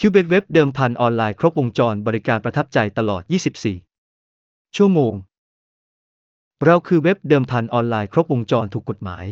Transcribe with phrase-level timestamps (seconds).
[0.00, 3.22] คิวเบ t เว็บเดิมพันออนไลน์ครบวงจรบริการประทับใจตลอด
[3.98, 5.14] 24 ชั่วโมง
[6.64, 9.24] เราคือเว็บเดิมพันออนไลน์ครบวงจรถูกกฎหมาย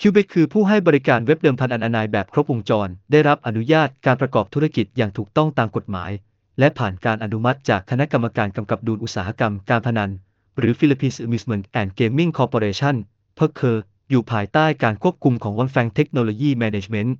[0.00, 6.10] คิวเบ t คือผู้ให้บริการเว็บเดิมพันออนไลน์แบบครบวงจร ได้รับอนุญาตการประกอบธุรกิจอย่างถูกต้องตามกฎหมาย
[6.58, 10.10] และผ่านการอนุมัติจากคณะกรรมการกำกับดูแลอุตสาหกรรมการพนัน
[10.58, 12.96] หรือ Philippines Amusement and Gaming Corporation
[13.36, 13.78] PAGCOR
[14.10, 17.10] อยู่ภายใต้การควบคุมของ One Fang Technology Management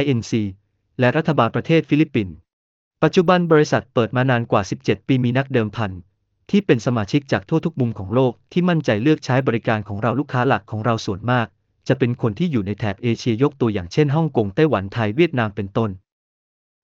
[0.00, 0.32] INC
[1.02, 2.34] และรัฐบาลประเทศฟิลิปปินส์
[3.02, 5.90] ปัจจุบันบริษัทเปิดมานานกว่า 17 ปีมีนักเดิมพัน
[6.50, 11.46] ที่เป็นสมาชิกจากทั่วทุกมุมของโลกที่มั่นใจเลือกใช้บริการของเราลูกค้าหลักของเราส่วนมาก
[11.88, 15.90] จะเป็นคนที่อยู่ในแถบเอเชียยกตัวอย่างเช่นฮ่องกงไต้หวันไทยเวียดนามเป็นต้น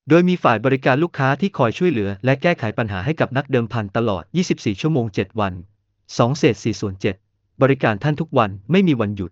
[0.08, 5.52] โดยมีฝ่ายบริการลูกค้าที่คอยช่วยเหลือ และแก้ไขปัญหาให้กับนักเดิมพันตลอด 24 ชั่วโมง 7 วัน
[5.96, 6.94] 2 เศษ4ส่วน
[7.28, 9.30] 7บริการท่านทุกวันไม่มีวันหยุด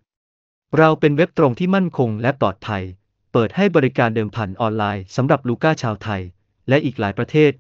[0.78, 2.82] เราเป็นเว็บตรงที่มั่นคงและปลอดภัย
[3.38, 6.20] เปิดให้บริการเดิมพันออนไลน์สำหรับลูก้าชาวไทย
[6.68, 7.52] และอีกหลายประเทศ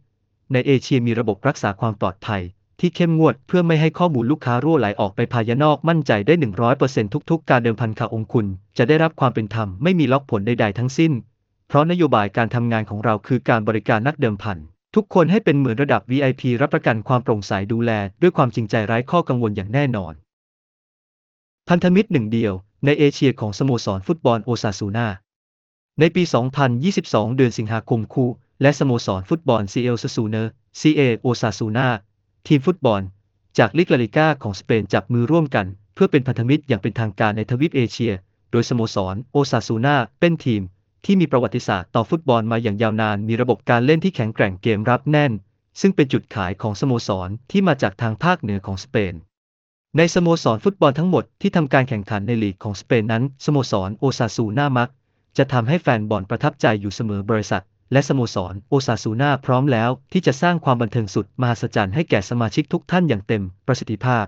[0.52, 2.42] ในเอเชียมีระบบรักษาความปลอดภัย
[2.80, 6.34] ที่เข้มงวดเพื่อไม่ให้ข้อมูลลูกค้ารั่วไหลออกไปภายนอกมั่นใจได้
[6.78, 8.46] 100%ทุกๆ การเดิมพันข่าวองคุณ
[8.78, 11.12] จะได้รับความเป็นธรรมไม่มีล็อกผลใดๆทั้งสิ้น
[11.68, 14.58] เพราะนโยบายการทำงานของเราคือการบริการนักเดิมพัน
[14.94, 17.90] ทุกคนให้เป็นเหมือนระดับ VIP รับประกันความโปร่งใสดูแล
[18.22, 20.12] ด้วยความจริงใจไร้ข้อกังวลอย่างแน่นอน
[21.68, 22.52] พันธมิตรหนึ่งเดียว
[22.84, 25.08] ในเอเชียของสโมสรฟุตบอลโอซาซูนา
[26.00, 26.22] ในปี
[26.80, 28.26] 2022 เดือนสิงหาคม KU
[28.62, 31.88] และสโมสรฟุตบอลซีเอลซาซูเนอร์ CA โอซาซูนา
[32.48, 33.02] ทีมฟุตบอล
[33.58, 38.12] จากลีกลาลีกาของสเปนจับมือร่วมกัน เพื่อเป็นพันธมิตรอย่างเป็นทางการในทวีปเอเชีย
[38.50, 40.62] โดยสโมสรโอซาซูนาเป็นทีม
[41.04, 45.32] ที่มีประวัติศาสตร์ต่อฟุตบอลมาอย่างยาวนาน มีระบบการเล่นที่แข็งแกร่งเกมรับแน่น
[45.80, 49.14] ซึ่งเป็นจุดขายของสโมสรที่มาจากทางภาคเหนือของสเปน
[49.96, 54.90] ในสโมสรฟุตบอลทั้งหมดที่ทำการแข่งขันในลีกของสเปนนั้นสโมสรโอซาซูนามัก
[55.38, 64.24] จะทำให้แฟนบอลประทับใจอยู่เสมอบริษัท และสโมสรโอซาซูนาพร้อมแล้วที่จะสร้างความบันเทิงสุดมหัศจรรย์ให้แก่สมาชิกทุกท่านอย่างเต็มประสิทธิภาพ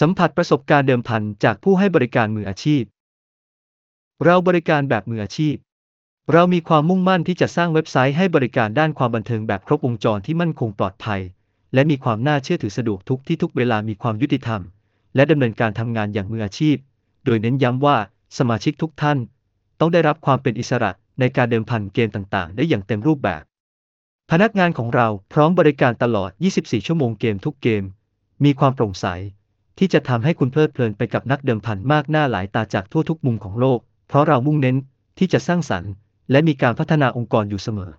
[0.00, 2.82] สัมผัสประสบการณ์เดิมพันจากผู้ให้บริการมืออาชีพ
[4.24, 5.56] เราบริการแบบมืออาชีพ
[6.32, 11.20] เรามีความมุ่งมั่นที่จะสร้างเว็บไซต์ให้บริการด้านความบันเทิงแบบครบวงจรที่มั่นคงปลอดภัย
[11.74, 14.60] และมีความน่าเชื่อถือสะดวกทุกที่ทุกเวลามีความยุติธรรม
[15.14, 16.76] และดำเนินการทำงานอย่างมืออาชีพ
[17.24, 17.96] โดยเน้นย้ำว่า
[18.38, 19.18] สมาชิกทุกท่าน
[19.80, 20.90] ต้องได้รับความเป็นอิสระ
[21.20, 23.42] ในการเดิมพันเกมต่างๆ ได้อย่างเต็มรูปแบบ
[24.30, 27.84] พนักงานของเราพร้อมบริการตลอด 24 ชั่วโมงเกมทุกเกม
[28.44, 29.06] มีความโปร่งใส
[29.78, 34.76] ที่จะทำให้คุณเพลิดเพลินไปกับนักเดิมพันมากหน้าหลายตาจากทั่วทุกมุมของโลก เพราะเรามุ่งเน้น
[35.18, 35.92] ที่จะสร้างสรรค์
[36.30, 37.90] และมีการพัฒนาองค์กรอยู่เสมอ